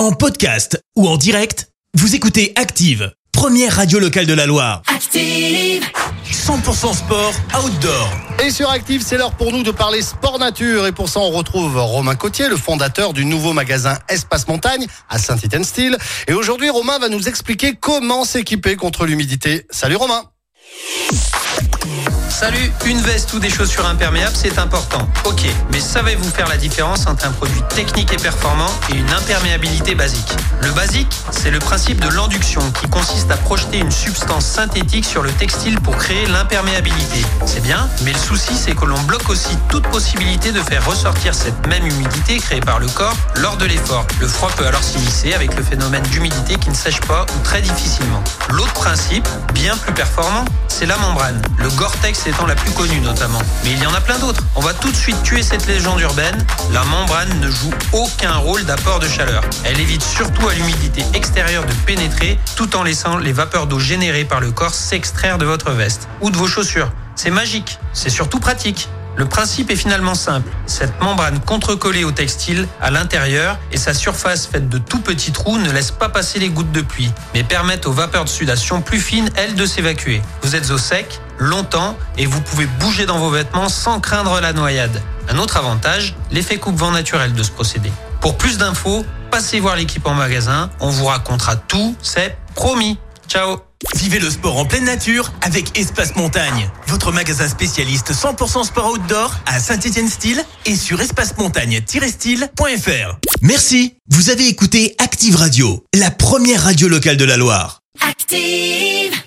[0.00, 4.80] En podcast ou en direct, vous écoutez Active, première radio locale de la Loire.
[4.86, 5.84] Active.
[6.32, 8.10] 100% sport outdoor.
[8.42, 10.86] Et sur Active, c'est l'heure pour nous de parler sport nature.
[10.86, 15.18] Et pour ça, on retrouve Romain Cotier, le fondateur du nouveau magasin Espace Montagne à
[15.18, 15.98] Saint-Étienne-Style.
[16.28, 19.66] Et aujourd'hui, Romain va nous expliquer comment s'équiper contre l'humidité.
[19.68, 20.29] Salut Romain
[22.30, 25.06] Salut, une veste ou des chaussures imperméables, c'est important.
[25.24, 25.42] Ok,
[25.72, 30.32] mais savez-vous faire la différence entre un produit technique et performant et une imperméabilité basique
[30.62, 35.22] Le basique, c'est le principe de l'induction qui consiste à projeter une substance synthétique sur
[35.22, 37.26] le textile pour créer l'imperméabilité.
[37.46, 41.34] C'est bien, mais le souci, c'est que l'on bloque aussi toute possibilité de faire ressortir
[41.34, 44.06] cette même humidité créée par le corps lors de l'effort.
[44.20, 47.60] Le froid peut alors s'immiscer avec le phénomène d'humidité qui ne sèche pas ou très
[47.60, 48.22] difficilement.
[48.50, 51.42] L'autre principe, bien plus performant, c'est la membrane.
[51.58, 53.40] Le Gore-Tex étant la plus connue notamment.
[53.64, 54.42] Mais il y en a plein d'autres.
[54.56, 56.36] On va tout de suite tuer cette légende urbaine.
[56.72, 59.42] La membrane ne joue aucun rôle d'apport de chaleur.
[59.64, 64.24] Elle évite surtout à l'humidité extérieure de pénétrer tout en laissant les vapeurs d'eau générées
[64.24, 66.90] par le corps s'extraire de votre veste ou de vos chaussures.
[67.16, 68.88] C'est magique, c'est surtout pratique.
[69.16, 70.50] Le principe est finalement simple.
[70.66, 75.58] Cette membrane contre-collée au textile à l'intérieur et sa surface faite de tout petits trous
[75.58, 79.00] ne laisse pas passer les gouttes de pluie, mais permettent aux vapeurs de sudation plus
[79.00, 80.22] fines, elles, de s'évacuer.
[80.42, 84.52] Vous êtes au sec, longtemps, et vous pouvez bouger dans vos vêtements sans craindre la
[84.52, 85.02] noyade.
[85.28, 87.92] Un autre avantage, l'effet coupe-vent naturel de ce procédé.
[88.20, 92.98] Pour plus d'infos, passez voir l'équipe en magasin, on vous racontera tout, c'est promis.
[93.30, 93.60] Ciao
[93.94, 99.36] Vivez le sport en pleine nature avec Espace Montagne, votre magasin spécialiste 100% sport outdoor
[99.46, 103.18] à Saint-Étienne-Style et sur espacemontagne-style.fr.
[103.40, 107.82] Merci, vous avez écouté Active Radio, la première radio locale de la Loire.
[108.00, 109.19] Active.